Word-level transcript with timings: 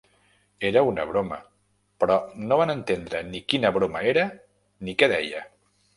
Era 0.69 0.81
un 0.91 0.95
broma, 1.09 1.37
però 2.03 2.17
no 2.47 2.59
van 2.63 2.75
entendre 2.77 3.21
ni 3.29 3.43
quina 3.53 3.73
broma 3.79 4.03
era 4.15 4.25
ni 4.89 4.97
què 5.03 5.15
deia. 5.17 5.45